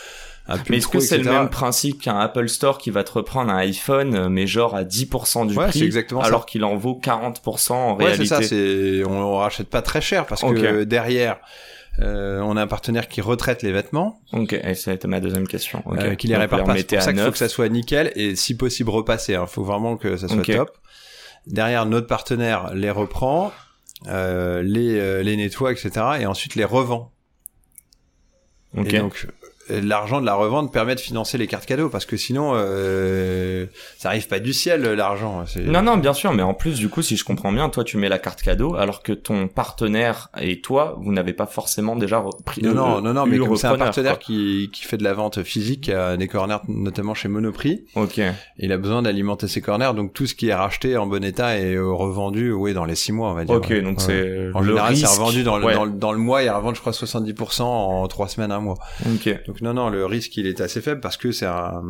un 0.46 0.56
Mais 0.68 0.76
est-ce 0.76 0.88
que 0.88 1.00
c'est 1.00 1.16
le 1.18 1.24
même 1.30 1.48
principe 1.48 2.02
qu'un 2.02 2.18
Apple 2.18 2.48
Store 2.50 2.76
qui 2.78 2.90
va 2.90 3.02
te 3.02 3.12
reprendre 3.12 3.50
un 3.50 3.56
iPhone, 3.56 4.14
euh, 4.14 4.28
mais 4.28 4.46
genre 4.46 4.76
à 4.76 4.84
10% 4.84 5.46
du 5.46 5.56
Ouais, 5.56 5.68
prix, 5.68 5.82
exactement 5.84 6.20
ça. 6.20 6.26
alors 6.26 6.44
qu'il 6.44 6.62
en 6.64 6.76
vaut 6.76 7.00
40% 7.02 7.72
en 7.72 7.92
Ouais, 7.96 7.98
c'est 7.98 8.04
réalité 8.04 8.26
ça. 8.26 8.42
C'est 8.42 9.02
on, 9.06 9.22
on 9.22 9.36
rachète 9.38 9.68
pas 9.70 9.80
très 9.82 10.00
cher 10.02 10.26
parce 10.26 10.42
que 10.42 10.84
derrière, 10.84 11.38
euh, 12.00 12.40
on 12.40 12.56
a 12.58 12.62
un 12.62 12.66
partenaire 12.66 13.08
qui 13.08 13.20
retraite 13.22 13.62
les 13.62 13.72
vêtements, 13.72 14.20
Ok, 14.32 14.52
et 14.52 14.74
c'était 14.74 15.08
ma 15.08 15.20
deuxième 15.20 15.48
question. 15.48 15.82
Ok. 15.86 15.98
euh, 15.98 16.14
qui 16.14 16.26
les 16.28 16.36
répare 16.36 16.62
pas. 16.64 16.76
C'est 16.76 16.84
pour 16.86 17.02
ça 17.02 17.12
qu'il 17.12 17.22
faut 17.22 17.32
que 17.32 17.38
ça 17.38 17.48
soit 17.48 17.68
nickel 17.70 18.12
et 18.16 18.36
si 18.36 18.54
possible 18.56 18.90
repassé. 18.90 19.32
Il 19.32 19.46
faut 19.48 19.64
vraiment 19.64 19.96
que 19.96 20.16
ça 20.18 20.28
soit 20.28 20.42
top. 20.44 20.76
Derrière, 21.46 21.86
notre 21.86 22.06
partenaire 22.06 22.74
les 22.74 22.90
reprend, 22.90 23.52
euh, 24.06 24.62
les 24.62 24.98
euh, 24.98 25.22
les 25.22 25.36
nettoie, 25.36 25.72
etc. 25.72 25.90
et 26.20 26.26
ensuite 26.26 26.54
les 26.54 26.64
revend. 26.64 27.12
Ok. 28.76 28.92
Et 28.92 28.98
donc 28.98 29.26
euh, 29.26 29.39
l'argent 29.82 30.20
de 30.20 30.26
la 30.26 30.34
revente 30.34 30.72
permet 30.72 30.94
de 30.94 31.00
financer 31.00 31.38
les 31.38 31.46
cartes 31.46 31.66
cadeaux 31.66 31.88
parce 31.88 32.06
que 32.06 32.16
sinon 32.16 32.52
euh, 32.54 33.66
ça 33.98 34.08
arrive 34.08 34.28
pas 34.28 34.40
du 34.40 34.52
ciel 34.52 34.82
l'argent. 34.82 35.44
Non, 35.64 35.82
non, 35.82 35.96
bien 35.96 36.12
sûr, 36.12 36.32
mais 36.32 36.42
en 36.42 36.54
plus, 36.54 36.78
du 36.78 36.88
coup, 36.88 37.02
si 37.02 37.16
je 37.16 37.24
comprends 37.24 37.52
bien, 37.52 37.68
toi, 37.68 37.84
tu 37.84 37.96
mets 37.96 38.08
la 38.08 38.18
carte 38.18 38.42
cadeau, 38.42 38.74
alors 38.76 39.02
que 39.02 39.12
ton 39.12 39.48
partenaire 39.48 40.28
et 40.40 40.60
toi, 40.60 40.96
vous 41.00 41.12
n'avez 41.12 41.32
pas 41.32 41.46
forcément 41.46 41.96
déjà 41.96 42.18
repris. 42.18 42.62
Non, 42.62 42.74
non, 42.74 42.98
euh, 42.98 43.00
non, 43.00 43.12
non, 43.14 43.26
eu 43.26 43.30
mais 43.30 43.38
comme 43.38 43.56
c'est 43.56 43.66
un 43.66 43.76
partenaire 43.76 44.14
quoi. 44.18 44.24
qui, 44.24 44.70
qui 44.72 44.84
fait 44.84 44.96
de 44.96 45.04
la 45.04 45.14
vente 45.14 45.42
physique, 45.42 45.90
des 46.18 46.28
corners 46.28 46.58
notamment 46.68 47.14
chez 47.14 47.28
Monoprix, 47.28 47.84
Ok. 47.94 48.20
il 48.58 48.72
a 48.72 48.76
besoin 48.78 49.02
d'alimenter 49.02 49.48
ses 49.48 49.60
corners, 49.60 49.92
donc 49.94 50.12
tout 50.12 50.26
ce 50.26 50.34
qui 50.34 50.48
est 50.48 50.54
racheté 50.54 50.96
en 50.96 51.06
bon 51.06 51.22
état 51.24 51.58
est 51.58 51.74
euh, 51.74 51.92
revendu, 51.92 52.52
oui, 52.52 52.74
dans 52.74 52.84
les 52.84 52.94
six 52.94 53.12
mois, 53.12 53.30
on 53.30 53.34
va 53.34 53.44
dire. 53.44 53.54
Ok, 53.56 53.72
donc 53.82 53.98
Ouais. 53.98 54.04
c'est 54.06 54.50
En 54.54 54.60
le 54.60 54.68
général, 54.68 54.96
c'est 54.96 55.06
revendu 55.06 55.42
dans 55.42 55.58
le, 55.58 55.64
Ouais. 55.66 55.74
dans, 55.74 55.84
le, 55.84 55.92
dans 55.92 56.12
le 56.12 56.18
mois, 56.18 56.42
il 56.42 56.50
revend, 56.50 56.72
je 56.74 56.80
crois, 56.80 56.92
70% 56.92 57.62
en 57.62 58.06
trois 58.08 58.28
semaines, 58.28 58.52
un 58.52 58.60
mois. 58.60 58.76
Ok. 59.06 59.44
Donc 59.46 59.59
non, 59.62 59.74
non, 59.74 59.90
le 59.90 60.04
risque, 60.06 60.36
il 60.36 60.46
est 60.46 60.60
assez 60.60 60.80
faible 60.80 61.00
parce 61.00 61.16
que 61.16 61.32
c'est 61.32 61.46
un... 61.46 61.82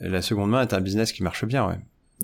La 0.00 0.22
seconde 0.22 0.50
main 0.50 0.62
est 0.62 0.74
un 0.74 0.80
business 0.80 1.12
qui 1.12 1.22
marche 1.22 1.44
bien, 1.44 1.66
ouais. 1.66 1.78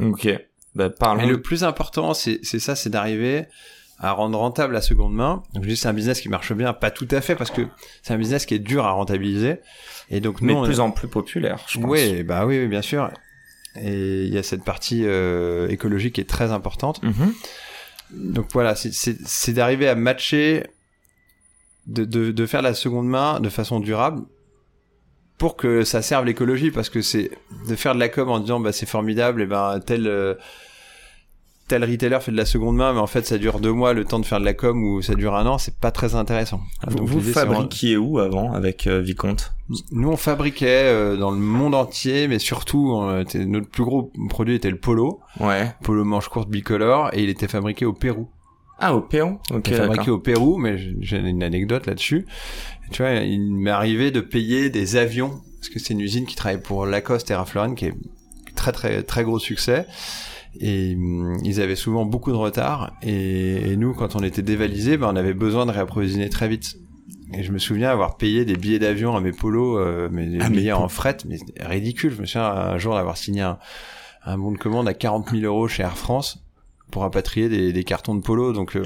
Ok. 0.05 0.29
Bah, 0.75 0.91
parlons. 0.91 1.23
Mais 1.23 1.29
le 1.29 1.41
plus 1.43 1.65
important, 1.65 2.12
c'est 2.15 2.43
ça, 2.45 2.75
c'est 2.75 2.91
d'arriver 2.91 3.47
à 4.00 4.12
rendre 4.12 4.38
rentable 4.38 4.75
la 4.75 4.81
seconde 4.81 5.12
main. 5.15 5.43
Donc 5.55 5.65
je 5.65 5.69
dis 5.71 5.77
c'est 5.77 5.88
un 5.88 5.93
business 5.93 6.21
qui 6.21 6.29
marche 6.29 6.53
bien, 6.53 6.73
pas 6.73 6.91
tout 6.93 7.09
à 7.11 7.21
fait 7.21 7.35
parce 7.35 7.50
que 7.50 7.62
c'est 8.03 8.15
un 8.15 8.19
business 8.19 8.47
qui 8.47 8.55
est 8.55 8.59
dur 8.61 8.85
à 8.85 8.93
rentabiliser. 8.93 9.57
Et 10.11 10.21
donc 10.21 10.41
nous, 10.41 10.55
mais 10.55 10.61
de 10.61 10.67
plus 10.67 10.79
en 10.81 10.91
plus 10.93 11.09
populaire, 11.09 11.65
je 11.69 11.81
pense. 11.81 11.91
oui, 11.91 12.23
bah 12.23 12.47
oui, 12.47 12.59
oui, 12.61 12.69
bien 12.69 12.83
sûr. 12.83 13.11
Et 13.81 14.25
il 14.25 14.33
y 14.33 14.38
a 14.38 14.43
cette 14.45 14.62
partie 14.65 15.03
euh, 15.05 15.69
écologique 15.69 16.15
qui 16.15 16.21
est 16.21 16.29
très 16.29 16.53
importante. 16.53 17.03
Mhm. 17.03 17.33
Donc 18.12 18.47
voilà, 18.53 18.75
c'est- 18.77 19.53
d'arriver 19.53 19.88
à 19.88 19.95
matcher, 19.97 20.65
de, 21.87 22.05
de, 22.05 22.31
de 22.31 22.47
faire 22.47 22.62
la 22.62 22.75
seconde 22.75 23.09
main 23.09 23.41
de 23.41 23.49
façon 23.49 23.81
durable 23.81 24.23
pour 25.38 25.57
que 25.57 25.85
ça 25.85 26.02
serve 26.02 26.25
l'écologie, 26.26 26.71
parce 26.71 26.90
que 26.90 27.00
c'est 27.00 27.30
de 27.68 27.76
faire 27.76 27.95
de 27.95 28.00
la 28.00 28.09
com 28.09 28.28
en 28.28 28.40
disant 28.40 28.61
bah 28.61 28.73
c'est 28.73 28.87
formidable, 28.87 29.42
et 29.42 29.47
ben 29.47 29.80
tel 29.80 30.07
euh, 30.07 30.35
tel 31.68 31.85
retailer 31.85 32.18
fait 32.21 32.33
de 32.33 32.37
la 32.37 32.47
seconde 32.47 32.76
main, 32.76 32.95
mais 32.95 32.99
en 32.99 33.07
fait 33.07 33.26
ça 33.26 33.37
dure 33.37 33.61
deux 33.61 33.73
mois 33.73 33.92
le 33.92 34.04
temps 34.07 34.18
de 34.18 34.25
faire 34.25 34.40
de 34.40 34.45
la 34.47 34.54
com 34.54 34.83
ou 34.83 35.02
ça 35.02 35.14
dure 35.14 35.35
un 35.35 35.45
an, 35.47 35.59
c'est 35.59 35.76
pas 35.78 35.90
très 35.90 36.14
intéressant. 36.14 36.61
Vous, 36.87 36.97
Donc, 36.97 37.09
vous 37.09 37.21
vraiment- 37.21 37.52
fabriquiez 37.54 37.99
où 37.99 38.18
avant 38.18 38.52
avec 38.54 38.87
euh, 38.87 39.00
Vicomte? 39.00 39.52
Nous 39.92 40.09
on 40.09 40.16
fabriquait 40.16 40.85
euh, 40.87 41.16
dans 41.18 41.30
le 41.30 41.37
monde 41.37 41.75
entier, 41.75 42.26
mais 42.26 42.38
surtout 42.38 42.90
on 42.95 43.21
était- 43.21 43.45
notre 43.45 43.68
plus 43.68 43.85
gros 43.85 44.11
produit 44.30 44.54
était 44.54 44.71
le 44.71 44.78
polo, 44.78 45.21
Ouais. 45.40 45.71
polo 45.85 46.04
manche 46.04 46.28
courte 46.28 46.49
bicolore, 46.49 47.11
et 47.12 47.23
il 47.23 47.28
était 47.28 47.49
fabriqué 47.49 47.85
au 47.85 47.92
Pérou. 47.92 48.28
Ah, 48.78 48.94
au 48.94 49.00
Pérou 49.00 49.38
Ok, 49.52 49.68
fabriqué 49.75 50.11
au 50.11 50.18
Pérou, 50.18 50.56
mais 50.58 50.78
j'ai- 51.00 51.18
une 51.18 51.42
anecdote 51.42 51.87
là-dessus. 51.87 52.26
Tu 52.90 53.02
vois, 53.02 53.12
il 53.12 53.40
m'est 53.52 53.70
arrivé 53.70 54.11
de 54.11 54.20
payer 54.20 54.70
des 54.70 54.97
avions, 54.97 55.40
parce 55.58 55.68
que 55.68 55.78
c'est 55.78 55.94
une 55.94 56.00
usine 56.00 56.26
qui 56.26 56.37
travaille 56.37 56.61
pour 56.62 56.87
Lacoste 56.87 57.30
et 57.30 57.35
Ralph 57.35 57.54
Lauren, 57.54 57.75
qui 57.75 57.87
est 57.87 57.94
très 58.54 58.73
très 58.73 59.02
très 59.02 59.25
gros 59.25 59.38
succès. 59.38 59.87
Et 60.61 60.94
hum, 60.97 61.37
ils 61.44 61.61
avaient 61.61 61.76
souvent 61.76 62.04
beaucoup 62.06 62.30
de 62.30 62.37
retard. 62.37 62.92
Et, 63.02 63.73
et 63.73 63.76
nous, 63.76 63.94
quand 63.94 64.16
on 64.16 64.23
était 64.23 64.42
dévalisés, 64.42 64.97
ben, 64.97 65.11
on 65.12 65.16
avait 65.16 65.35
besoin 65.35 65.66
de 65.66 65.70
réapprovisionner 65.73 66.28
très 66.30 66.49
vite. 66.49 66.76
Et 67.35 67.42
je 67.42 67.52
me 67.52 67.58
souviens 67.58 67.90
avoir 67.90 68.16
payé 68.16 68.44
des 68.47 68.56
billets 68.56 68.78
d'avion 68.78 69.14
à 69.14 69.20
mes 69.20 69.32
polos, 69.32 69.76
euh, 69.78 70.08
mais 70.11 70.26
des 70.26 70.38
Ah, 70.40 70.49
billets 70.49 70.73
en 70.73 70.88
fret, 70.88 71.18
mais 71.28 71.37
ridicule. 71.61 72.14
Je 72.16 72.20
me 72.23 72.26
souviens 72.26 72.47
un 72.47 72.78
jour 72.78 72.94
d'avoir 72.94 73.16
signé 73.18 73.42
un, 73.42 73.58
un 74.25 74.38
bon 74.38 74.50
de 74.52 74.56
commande 74.56 74.88
à 74.88 74.94
40 74.94 75.30
000 75.30 75.42
euros 75.42 75.68
chez 75.68 75.82
Air 75.82 75.99
France 75.99 76.42
pour 76.90 77.02
rapatrier 77.02 77.49
des, 77.49 77.73
des 77.73 77.85
cartons 77.85 78.14
de 78.14 78.23
polo. 78.23 78.52
Donc, 78.52 78.76
euh, 78.76 78.85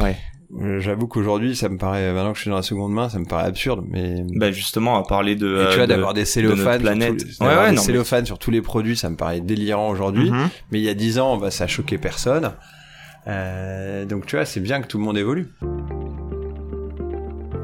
Ouais. 0.00 0.16
euh, 0.62 0.78
J'avoue 0.80 1.06
qu'aujourd'hui, 1.08 1.56
ça 1.56 1.68
me 1.68 1.76
paraît, 1.78 2.12
maintenant 2.12 2.30
que 2.32 2.36
je 2.38 2.42
suis 2.42 2.50
dans 2.50 2.56
la 2.56 2.62
seconde 2.62 2.92
main, 2.92 3.08
ça 3.08 3.18
me 3.18 3.24
paraît 3.26 3.46
absurde, 3.46 3.84
mais 3.88 4.22
Bah 4.36 4.50
justement, 4.52 4.96
à 4.96 5.02
parler 5.02 5.34
de. 5.36 5.46
et 5.46 5.50
euh, 5.50 5.70
tu 5.70 5.76
vois, 5.76 5.86
de- 5.86 5.92
d'avoir 5.94 6.14
des 6.14 6.20
de 6.22 6.26
cellophanes, 6.26 6.56
notre 6.58 6.72
sur 6.72 6.80
planète. 6.82 7.24
les- 7.24 7.46
Ouais, 7.46 7.48
ouais, 7.48 7.54
des 7.54 7.66
non, 7.68 7.72
mais- 7.72 7.76
cellophanes 7.86 8.26
sur 8.26 8.38
tous 8.38 8.50
les 8.50 8.62
produits, 8.62 8.96
ça 8.96 9.10
me 9.10 9.16
paraît 9.16 9.40
délirant 9.40 9.90
aujourd'hui. 9.90 10.30
Mhm. 10.30 10.48
Mais 10.70 10.78
il 10.78 10.84
y 10.84 10.88
a 10.88 10.94
dix 10.94 11.18
ans, 11.18 11.36
bah, 11.36 11.50
ça 11.50 11.64
a 11.64 11.66
choqué 11.66 11.98
personne. 11.98 12.52
Euh, 13.26 14.04
donc 14.06 14.24
tu 14.26 14.36
vois, 14.36 14.44
c'est 14.44 14.60
bien 14.60 14.80
que 14.80 14.86
tout 14.86 14.98
le 14.98 15.04
monde 15.04 15.18
évolue. 15.18 15.48